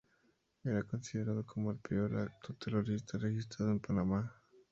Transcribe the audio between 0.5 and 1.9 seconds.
Es considerado como el